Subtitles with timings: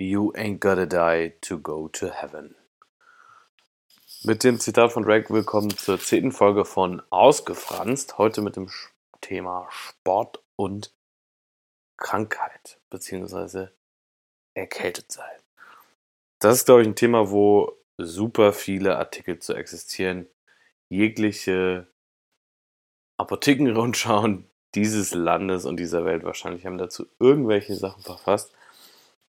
[0.00, 2.54] You ain't gotta die to go to heaven.
[4.22, 8.16] Mit dem Zitat von Drake willkommen zur zehnten Folge von Ausgefranst.
[8.16, 8.70] Heute mit dem
[9.20, 10.94] Thema Sport und
[11.96, 13.72] Krankheit beziehungsweise
[14.54, 15.40] erkältet sein.
[16.38, 20.28] Das ist, glaube ich, ein Thema, wo super viele Artikel zu existieren.
[20.88, 21.88] Jegliche
[23.16, 28.54] Apothekenrundschauen dieses Landes und dieser Welt wahrscheinlich haben dazu irgendwelche Sachen verfasst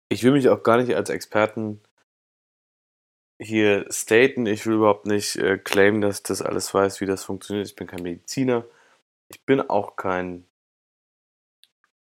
[0.09, 1.81] ich will mich auch gar nicht als Experten
[3.41, 4.47] hier staten.
[4.47, 7.67] Ich will überhaupt nicht äh, claimen, dass das alles weiß, wie das funktioniert.
[7.67, 8.65] Ich bin kein Mediziner.
[9.29, 10.47] Ich bin auch kein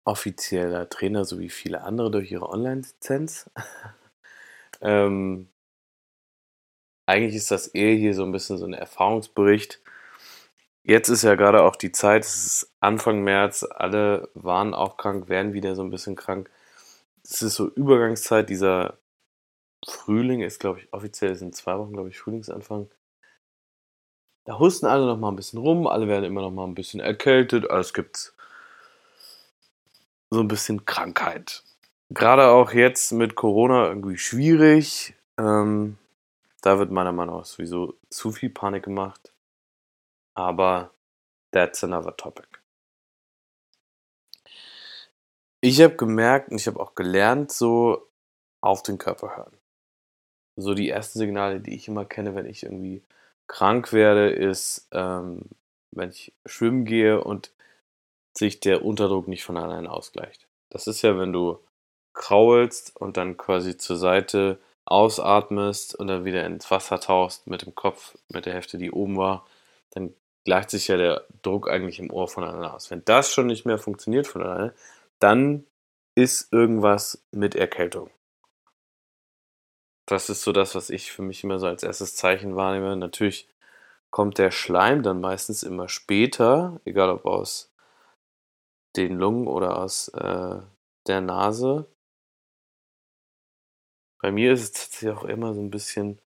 [0.04, 3.50] offizieller Trainer, so wie viele andere durch ihre Online-Lizenz.
[4.80, 5.48] ähm,
[7.06, 9.82] eigentlich ist das eher hier so ein bisschen so ein Erfahrungsbericht.
[10.82, 15.28] Jetzt ist ja gerade auch die Zeit, es ist Anfang März, alle waren auch krank,
[15.28, 16.50] werden wieder so ein bisschen krank
[17.22, 18.98] es ist so Übergangszeit, dieser
[19.86, 22.90] Frühling ist, glaube ich, offiziell sind zwei Wochen, glaube ich, Frühlingsanfang.
[24.44, 27.00] Da husten alle noch mal ein bisschen rum, alle werden immer noch mal ein bisschen
[27.00, 28.34] erkältet, alles gibt's
[30.30, 31.62] so ein bisschen Krankheit.
[32.10, 35.14] Gerade auch jetzt mit Corona irgendwie schwierig.
[35.38, 35.98] Ähm,
[36.62, 39.32] da wird meiner Meinung nach sowieso zu viel Panik gemacht.
[40.34, 40.92] Aber
[41.52, 42.48] that's another topic.
[45.60, 48.08] Ich habe gemerkt und ich habe auch gelernt, so
[48.60, 49.56] auf den Körper hören.
[50.56, 53.02] So die ersten Signale, die ich immer kenne, wenn ich irgendwie
[53.48, 55.42] krank werde, ist, ähm,
[55.92, 57.52] wenn ich schwimmen gehe und
[58.36, 60.46] sich der Unterdruck nicht von alleine ausgleicht.
[60.70, 61.58] Das ist ja, wenn du
[62.14, 67.74] kraulst und dann quasi zur Seite ausatmest und dann wieder ins Wasser tauchst mit dem
[67.74, 69.46] Kopf, mit der Hälfte, die oben war,
[69.90, 70.14] dann
[70.44, 72.90] gleicht sich ja der Druck eigentlich im Ohr von alleine aus.
[72.90, 74.74] Wenn das schon nicht mehr funktioniert von alleine,
[75.18, 75.66] dann
[76.14, 78.10] ist irgendwas mit Erkältung.
[80.06, 82.96] Das ist so das, was ich für mich immer so als erstes Zeichen wahrnehme.
[82.96, 83.48] Natürlich
[84.10, 87.70] kommt der Schleim dann meistens immer später, egal ob aus
[88.96, 90.60] den Lungen oder aus äh,
[91.06, 91.86] der Nase.
[94.20, 96.20] Bei mir ist es tatsächlich auch immer so ein bisschen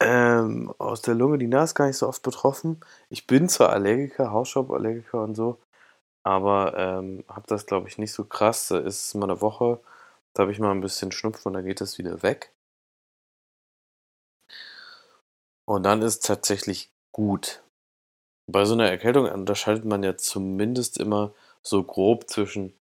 [0.00, 1.38] ähm, aus der Lunge.
[1.38, 2.80] Die Nase ist gar nicht so oft betroffen.
[3.08, 5.58] Ich bin zwar Allergiker, Hausstauballergiker und so,
[6.24, 8.68] aber, ähm, habe das, glaube ich, nicht so krass.
[8.68, 9.80] Da ist es mal eine Woche,
[10.34, 12.52] da habe ich mal ein bisschen Schnupfen und dann geht das wieder weg.
[15.68, 17.62] Und dann ist tatsächlich gut.
[18.48, 22.74] Bei so einer Erkältung unterscheidet man ja zumindest immer so grob zwischen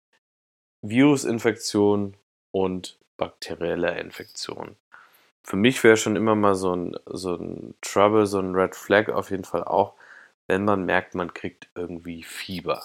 [0.83, 2.17] Virusinfektion
[2.53, 4.77] und bakterieller Infektion.
[5.45, 9.11] Für mich wäre schon immer mal so ein so 'n Trouble, so ein Red Flag
[9.11, 9.95] auf jeden Fall auch,
[10.49, 12.83] wenn man merkt, man kriegt irgendwie Fieber.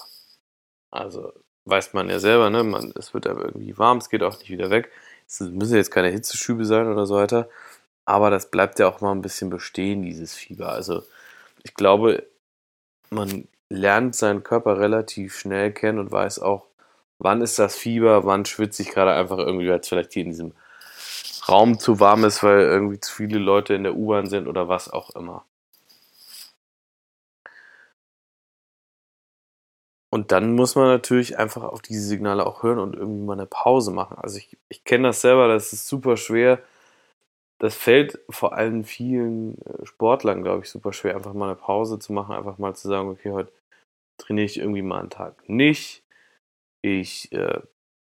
[0.94, 1.32] Also
[1.64, 2.62] weiß man ja selber, ne?
[2.62, 4.90] Man, es wird aber irgendwie warm, es geht auch nicht wieder weg.
[5.26, 7.48] Es müssen jetzt keine Hitzeschübe sein oder so weiter.
[8.04, 10.70] Aber das bleibt ja auch mal ein bisschen bestehen, dieses Fieber.
[10.70, 11.02] Also
[11.64, 12.26] ich glaube,
[13.10, 16.66] man lernt seinen Körper relativ schnell kennen und weiß auch,
[17.18, 20.30] wann ist das Fieber, wann schwitze ich gerade einfach irgendwie, weil es vielleicht hier in
[20.30, 20.52] diesem
[21.48, 24.90] Raum zu warm ist, weil irgendwie zu viele Leute in der U-Bahn sind oder was
[24.92, 25.44] auch immer.
[30.14, 33.46] Und dann muss man natürlich einfach auf diese Signale auch hören und irgendwie mal eine
[33.46, 34.16] Pause machen.
[34.16, 36.62] Also ich, ich kenne das selber, das ist super schwer.
[37.58, 41.98] Das fällt vor allem vielen äh, Sportlern, glaube ich, super schwer, einfach mal eine Pause
[41.98, 43.52] zu machen, einfach mal zu sagen, okay, heute
[44.16, 46.04] trainiere ich irgendwie mal einen Tag nicht.
[46.80, 47.62] Ich äh,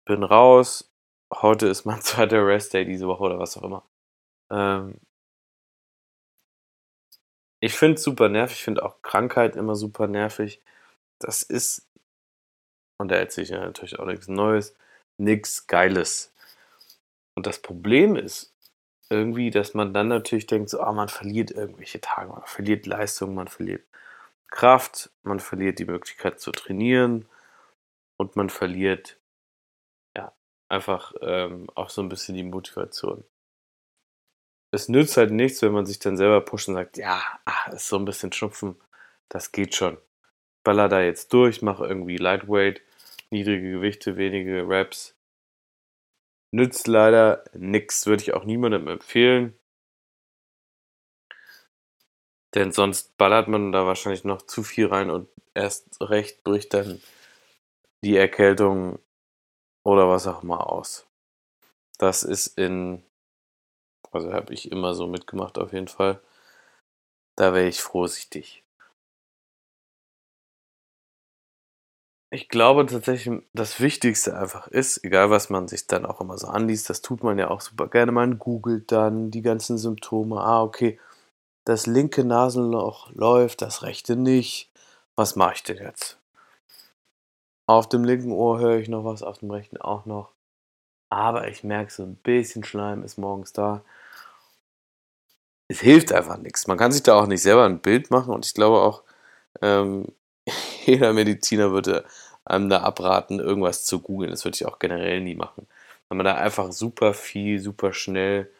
[0.05, 0.93] bin raus.
[1.33, 3.87] Heute ist mein zweiter Rest-Day diese Woche oder was auch immer.
[4.53, 5.01] Ähm,
[7.63, 10.63] ich finde es super nervig, ich finde auch Krankheit immer super nervig.
[11.19, 11.87] Das ist
[12.99, 14.75] und da erzähle ich ja natürlich auch nichts Neues,
[15.19, 16.33] nichts Geiles.
[17.35, 18.55] Und das Problem ist
[19.11, 23.35] irgendwie, dass man dann natürlich denkt, so, ah, man verliert irgendwelche Tage, man verliert Leistung,
[23.35, 23.85] man verliert
[24.49, 27.29] Kraft, man verliert die Möglichkeit zu trainieren
[28.17, 29.21] und man verliert
[30.17, 30.33] ja
[30.69, 33.25] einfach ähm, auch so ein bisschen die Motivation.
[34.73, 37.89] Es nützt halt nichts, wenn man sich dann selber pusht und sagt, ja, ach, ist
[37.89, 38.81] so ein bisschen Schnupfen,
[39.29, 39.99] das geht schon.
[40.67, 42.83] Baller da jetzt durch, mach irgendwie Lightweight
[43.31, 45.17] niedrige Gewichte, wenige Reps.
[46.53, 49.57] Nützt leider nichts, würde ich auch niemandem empfehlen.
[52.57, 57.01] Denn sonst ballert man da wahrscheinlich noch zu viel rein und erst recht bricht dann
[58.03, 58.99] die Erkältung
[59.85, 61.07] oder was auch immer aus.
[61.99, 63.05] Das ist in,
[64.11, 66.21] also habe ich immer so mitgemacht auf jeden Fall.
[67.37, 68.66] Da wäre ich vorsichtig.
[72.31, 76.49] Ich glaube tatsächlich, das Wichtigste einfach ist, egal was man sich dann auch immer so
[76.49, 78.11] anliest, das tut man ja auch super gerne.
[78.11, 80.41] Man googelt dann die ganzen Symptome.
[80.41, 80.99] Ah, okay,
[81.65, 84.71] das linke Nasenloch läuft, das rechte nicht.
[85.15, 86.19] Was mache ich denn jetzt?
[87.67, 90.33] Auf dem linken Ohr höre ich noch was, auf dem rechten auch noch.
[91.11, 93.85] Aber ich merke, so ein bisschen Schleim ist morgens da.
[95.69, 96.67] Es hilft einfach nichts.
[96.67, 99.03] Man kann sich da auch nicht selber ein Bild machen und ich glaube auch,
[99.63, 100.07] ähm,
[100.87, 102.05] jeder Mediziner würde
[102.45, 104.31] einem da abraten, irgendwas zu googeln.
[104.31, 105.67] Das würde ich auch generell nie machen.
[106.09, 108.51] Weil man da einfach super viel, super schnell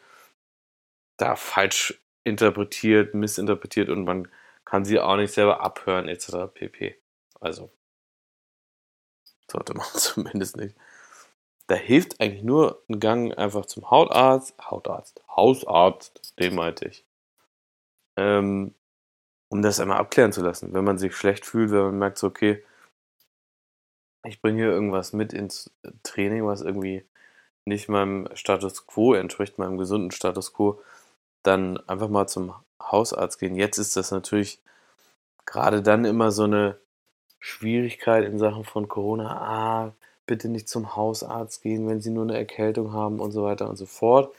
[1.17, 4.27] da falsch interpretiert, missinterpretiert und man
[4.65, 6.47] kann sie auch nicht selber abhören, etc.
[6.53, 6.97] pp.
[7.39, 7.71] Also,
[9.49, 10.75] sollte man zumindest nicht.
[11.67, 17.05] Da hilft eigentlich nur ein Gang einfach zum Hautarzt, Hautarzt, Hausarzt, den meinte ich.
[18.17, 18.73] Ähm,
[19.49, 20.73] um das einmal abklären zu lassen.
[20.73, 22.63] Wenn man sich schlecht fühlt, wenn man merkt, so, okay,
[24.25, 25.71] ich bringe hier irgendwas mit ins
[26.03, 27.03] Training, was irgendwie
[27.65, 30.81] nicht meinem Status quo entspricht, meinem gesunden Status quo,
[31.43, 33.55] dann einfach mal zum Hausarzt gehen.
[33.55, 34.59] Jetzt ist das natürlich
[35.45, 36.77] gerade dann immer so eine
[37.39, 39.29] Schwierigkeit in Sachen von Corona.
[39.29, 39.93] Ah,
[40.25, 43.77] bitte nicht zum Hausarzt gehen, wenn sie nur eine Erkältung haben und so weiter und
[43.77, 44.33] so fort.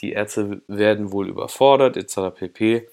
[0.00, 2.34] Die Ärzte werden wohl überfordert, etc.
[2.34, 2.88] pp.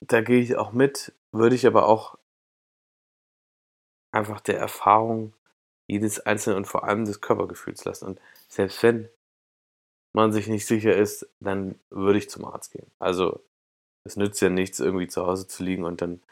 [0.00, 2.18] Da gehe ich auch mit, würde ich aber auch
[4.12, 5.34] einfach der Erfahrung
[5.86, 8.06] jedes Einzelnen und vor allem des Körpergefühls lassen.
[8.06, 9.08] Und selbst wenn
[10.12, 12.90] man sich nicht sicher ist, dann würde ich zum Arzt gehen.
[12.98, 13.44] Also
[14.04, 16.22] es nützt ja nichts, irgendwie zu Hause zu liegen und dann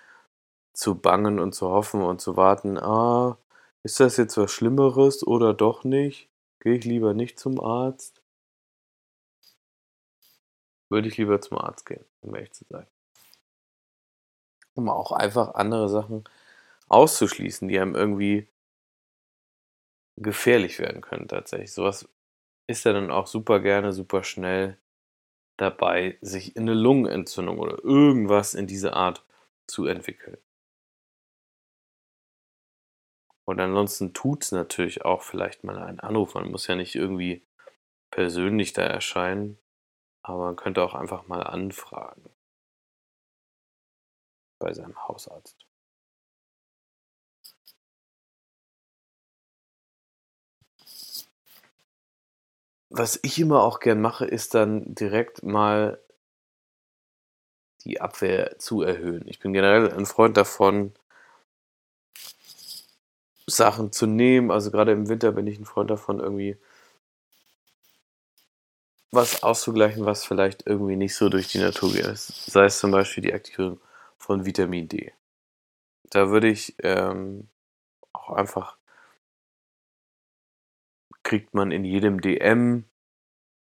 [0.72, 3.38] zu bangen und zu hoffen und zu warten, ah,
[3.82, 6.28] ist das jetzt was Schlimmeres oder doch nicht?
[6.60, 8.22] Gehe ich lieber nicht zum Arzt?
[10.88, 12.86] Würde ich lieber zum Arzt gehen, um ehrlich zu sein.
[14.74, 16.24] Um auch einfach andere Sachen
[16.88, 18.48] auszuschließen, die einem irgendwie
[20.16, 21.72] gefährlich werden können tatsächlich.
[21.72, 22.08] Sowas
[22.66, 24.78] ist ja dann auch super gerne, super schnell
[25.56, 29.24] dabei, sich in eine Lungenentzündung oder irgendwas in diese Art
[29.66, 30.38] zu entwickeln.
[33.46, 36.34] Und ansonsten tut es natürlich auch vielleicht mal einen Anruf.
[36.34, 37.46] Man muss ja nicht irgendwie
[38.10, 39.58] persönlich da erscheinen,
[40.22, 42.30] aber man könnte auch einfach mal anfragen
[44.64, 45.66] bei seinem Hausarzt.
[52.88, 56.00] Was ich immer auch gern mache, ist dann direkt mal
[57.84, 59.28] die Abwehr zu erhöhen.
[59.28, 60.94] Ich bin generell ein Freund davon,
[63.46, 64.50] Sachen zu nehmen.
[64.50, 66.56] Also gerade im Winter bin ich ein Freund davon, irgendwie
[69.10, 72.16] was auszugleichen, was vielleicht irgendwie nicht so durch die Natur geht.
[72.16, 73.78] Sei es zum Beispiel die Aktivierung
[74.24, 75.12] von Vitamin D.
[76.08, 77.48] Da würde ich ähm,
[78.14, 78.78] auch einfach,
[81.22, 82.84] kriegt man in jedem DM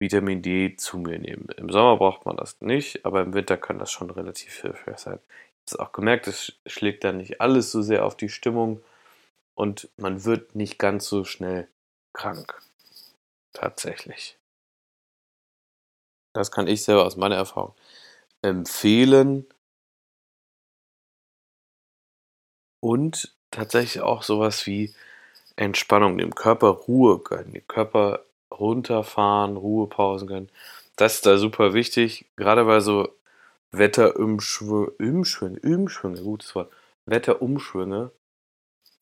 [0.01, 1.49] Vitamin D zu mir nehmen.
[1.57, 5.21] Im Sommer braucht man das nicht, aber im Winter kann das schon relativ hilfreich sein.
[5.29, 8.83] Ich habe es auch gemerkt, es schlägt dann nicht alles so sehr auf die Stimmung
[9.55, 11.69] und man wird nicht ganz so schnell
[12.13, 12.61] krank.
[13.53, 14.39] Tatsächlich.
[16.33, 17.75] Das kann ich selber aus meiner Erfahrung
[18.43, 19.47] empfehlen.
[22.81, 24.95] Und tatsächlich auch sowas wie
[25.57, 30.51] Entspannung, dem Körper Ruhe gönnen, dem Körper runterfahren, Ruhepausen gönnen.
[30.97, 33.09] Das ist da super wichtig, gerade bei so
[33.73, 36.73] Wetterumschwünge, Umschwünge, Umschwünge, gutes Wort,
[37.07, 38.13] Wetterumschwünge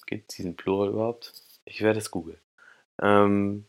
[0.06, 1.34] Gibt es diesen Plural überhaupt?
[1.64, 2.38] Ich werde es googeln.
[3.02, 3.66] Ähm,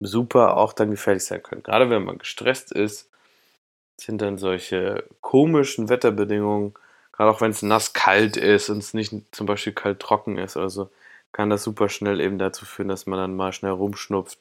[0.00, 1.62] super auch dann gefährlich sein können.
[1.62, 3.10] Gerade wenn man gestresst ist,
[3.98, 6.74] sind dann solche komischen Wetterbedingungen,
[7.16, 10.56] gerade auch wenn es nass kalt ist und es nicht zum Beispiel kalt trocken ist
[10.56, 10.90] oder so,
[11.32, 14.38] kann das super schnell eben dazu führen, dass man dann mal schnell rumschnupft,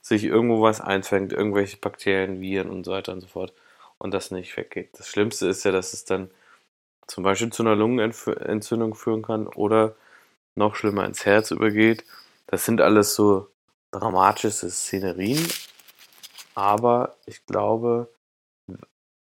[0.00, 3.52] sich irgendwo was einfängt, irgendwelche Bakterien, Viren und so weiter und so fort
[3.98, 4.90] und das nicht weggeht.
[4.98, 6.30] Das Schlimmste ist ja, dass es dann
[7.06, 9.94] zum Beispiel zu einer Lungenentzündung führen kann oder
[10.54, 12.04] noch schlimmer ins Herz übergeht.
[12.46, 13.48] Das sind alles so
[13.90, 15.46] dramatische Szenerien,
[16.54, 18.08] aber ich glaube,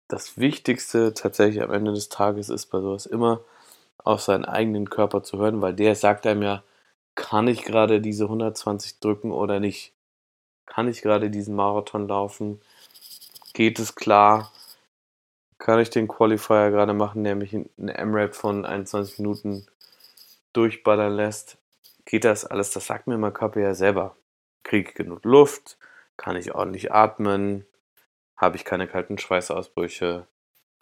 [0.07, 3.41] das Wichtigste tatsächlich am Ende des Tages ist bei sowas immer
[3.97, 6.63] auf seinen eigenen Körper zu hören, weil der sagt einem ja,
[7.15, 9.93] kann ich gerade diese 120 drücken oder nicht?
[10.65, 12.61] Kann ich gerade diesen Marathon laufen?
[13.53, 14.51] Geht es klar?
[15.57, 19.65] kann ich den Qualifier gerade machen, der mich in eine M-Rap von 21 Minuten
[20.53, 21.57] durchballern lässt.
[22.05, 22.71] Geht das alles?
[22.71, 24.15] Das sagt mir mein Körper ja selber.
[24.63, 25.77] Kriege ich genug Luft?
[26.15, 27.65] Kann ich ordentlich atmen?
[28.37, 30.27] Habe ich keine kalten Schweißausbrüche?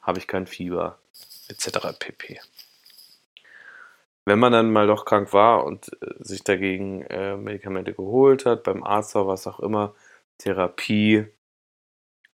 [0.01, 0.99] Habe ich kein Fieber?
[1.47, 1.93] Etc.
[1.97, 2.39] pp.
[4.25, 8.63] wenn man dann mal doch krank war und äh, sich dagegen äh, Medikamente geholt hat,
[8.63, 9.95] beim Arzt war, was auch immer,
[10.39, 11.27] Therapie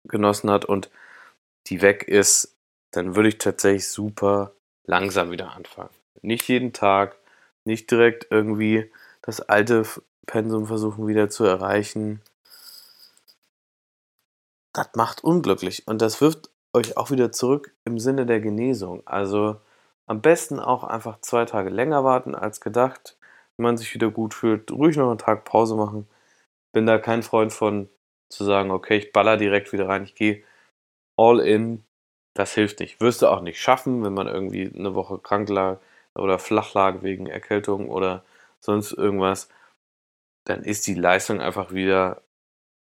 [0.06, 0.90] genossen hat und
[1.68, 2.56] die weg ist,
[2.92, 4.54] dann würde ich tatsächlich super
[4.86, 5.90] langsam wieder anfangen.
[6.22, 7.16] Nicht jeden Tag,
[7.66, 9.84] nicht direkt irgendwie das alte
[10.26, 12.22] Pensum versuchen wieder zu erreichen.
[14.80, 19.06] Das macht unglücklich und das wirft euch auch wieder zurück im Sinne der Genesung.
[19.06, 19.58] Also
[20.08, 23.18] am besten auch einfach zwei Tage länger warten als gedacht.
[23.58, 26.08] Wenn man sich wieder gut fühlt, ruhig noch einen Tag Pause machen.
[26.72, 27.90] Bin da kein Freund von
[28.30, 30.44] zu sagen, okay, ich baller direkt wieder rein, ich gehe
[31.18, 31.84] all in.
[32.34, 33.02] Das hilft nicht.
[33.02, 35.80] Wirst du auch nicht schaffen, wenn man irgendwie eine Woche krank lag
[36.16, 38.24] oder flach lag wegen Erkältung oder
[38.62, 39.50] sonst irgendwas.
[40.46, 42.22] Dann ist die Leistung einfach wieder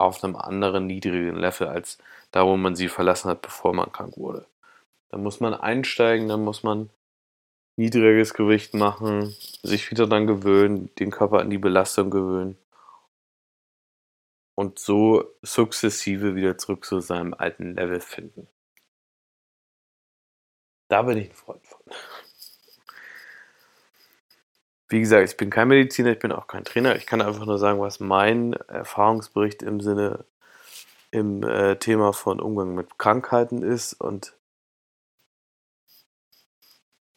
[0.03, 1.99] auf einem anderen niedrigen Level als
[2.31, 4.47] da, wo man sie verlassen hat, bevor man krank wurde.
[5.11, 6.91] Da muss man einsteigen, dann muss man
[7.77, 12.59] niedriges Gewicht machen, sich wieder dann gewöhnen, den Körper an die Belastung gewöhnen
[14.55, 18.49] und so sukzessive wieder zurück zu seinem alten Level finden.
[20.89, 21.81] Da bin ich ein Freund von.
[24.93, 26.97] Wie gesagt, ich bin kein Mediziner, ich bin auch kein Trainer.
[26.97, 30.27] Ich kann einfach nur sagen, was mein Erfahrungsbericht im Sinne
[31.11, 33.95] im äh, Thema von Umgang mit Krankheiten ist.
[33.95, 34.37] Und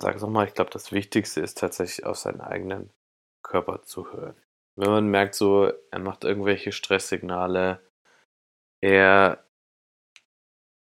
[0.01, 2.91] sage es nochmal, ich glaube, das Wichtigste ist tatsächlich auf seinen eigenen
[3.43, 4.35] Körper zu hören.
[4.77, 7.81] Wenn man merkt, so, er macht irgendwelche Stresssignale,
[8.79, 9.43] er,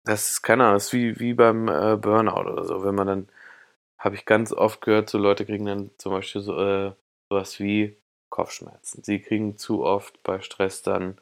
[0.04, 2.82] das ist keine Ahnung, das ist wie, wie beim äh, Burnout oder so.
[2.82, 3.28] Wenn man dann,
[3.98, 6.92] habe ich ganz oft gehört, so Leute kriegen dann zum Beispiel so, äh,
[7.28, 7.96] sowas wie
[8.30, 9.02] Kopfschmerzen.
[9.02, 11.18] Sie kriegen zu oft bei Stress dann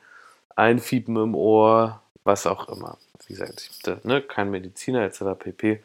[0.55, 2.99] Einfiepen im Ohr, was auch immer.
[3.27, 5.39] Wie gesagt, ich bin ne, kein Mediziner etc.
[5.39, 5.83] pp.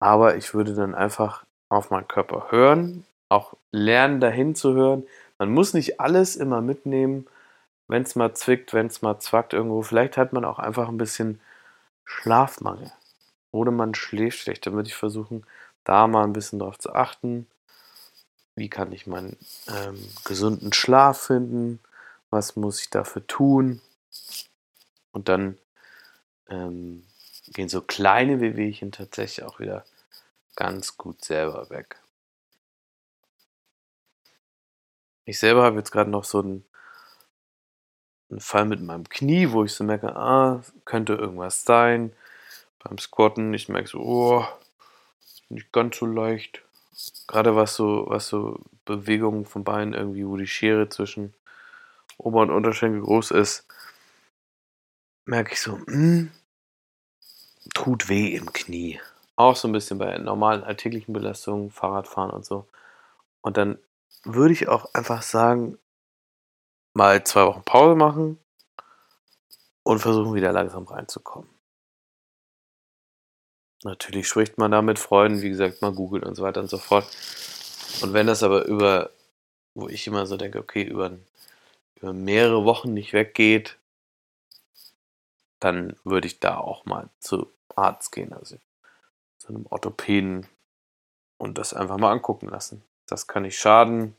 [0.00, 5.04] Aber ich würde dann einfach auf meinen Körper hören, auch lernen, dahin zu hören.
[5.38, 7.26] Man muss nicht alles immer mitnehmen,
[7.88, 9.82] wenn es mal zwickt, wenn es mal zwackt irgendwo.
[9.82, 11.40] Vielleicht hat man auch einfach ein bisschen
[12.04, 12.92] Schlafmangel.
[13.50, 14.66] Oder man schläft schlecht.
[14.66, 15.44] Dann würde ich versuchen,
[15.88, 17.46] da mal ein bisschen drauf zu achten.
[18.54, 19.36] Wie kann ich meinen
[19.68, 21.80] ähm, gesunden Schlaf finden?
[22.30, 23.80] Was muss ich dafür tun?
[25.12, 25.56] Und dann
[26.48, 27.04] ähm,
[27.46, 29.84] gehen so kleine Wehwehchen tatsächlich auch wieder
[30.56, 31.96] ganz gut selber weg.
[35.24, 36.64] Ich selber habe jetzt gerade noch so einen,
[38.30, 42.12] einen, Fall mit meinem Knie, wo ich so merke, ah, könnte irgendwas sein.
[42.82, 44.46] Beim Squatten, ich merke so, oh,
[45.48, 46.62] nicht ganz so leicht.
[47.26, 51.34] Gerade was so, was so Bewegungen vom Bein irgendwie, wo die Schere zwischen
[52.16, 53.66] Ober- und Unterschenkel groß ist,
[55.24, 56.32] merke ich so, mh, hm,
[57.74, 59.00] tut weh im Knie.
[59.36, 62.66] Auch so ein bisschen bei normalen alltäglichen Belastungen, Fahrradfahren und so.
[63.40, 63.78] Und dann
[64.24, 65.78] würde ich auch einfach sagen,
[66.92, 68.38] mal zwei Wochen Pause machen
[69.84, 71.48] und versuchen wieder langsam reinzukommen.
[73.84, 76.78] Natürlich spricht man da mit Freunden, wie gesagt, mal googelt und so weiter und so
[76.78, 77.06] fort.
[78.02, 79.10] Und wenn das aber über,
[79.74, 81.12] wo ich immer so denke, okay, über,
[81.96, 83.78] über mehrere Wochen nicht weggeht,
[85.60, 88.56] dann würde ich da auch mal zu Arzt gehen, also
[89.38, 90.46] zu einem Orthopäden
[91.38, 92.82] und das einfach mal angucken lassen.
[93.06, 94.16] Das kann nicht schaden.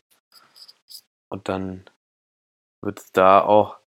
[1.30, 1.86] Und dann
[2.82, 3.78] wird es da auch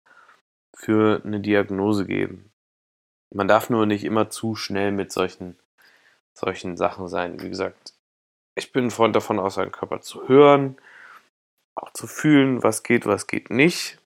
[0.75, 2.52] für eine Diagnose geben.
[3.31, 5.59] Man darf nur nicht immer zu schnell mit solchen,
[6.34, 7.40] solchen Sachen sein.
[7.40, 7.94] Wie gesagt,
[8.54, 10.76] ich bin ein Freund davon, aus seinem Körper zu hören,
[11.74, 13.98] auch zu fühlen, was geht, was geht nicht.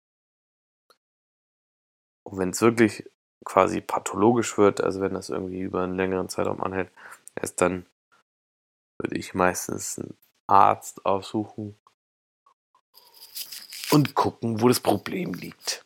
[2.25, 3.09] Und wenn es wirklich
[3.45, 6.91] quasi pathologisch wird, also wenn das irgendwie über einen längeren Zeitraum anhält,
[7.37, 7.87] erst dann
[8.99, 10.17] würde ich meistens einen
[10.49, 11.77] Arzt aufsuchen
[13.91, 15.85] und gucken, wo das Problem liegt.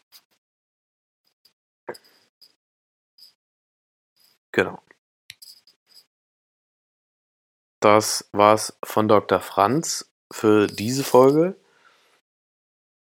[4.53, 4.83] Genau.
[7.81, 9.41] Das war's von Dr.
[9.41, 11.57] Franz für diese Folge.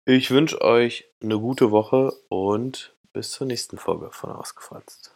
[0.04, 5.12] Ich wünsche euch eine gute Woche und bis zur nächsten Folge von Ausgefranst.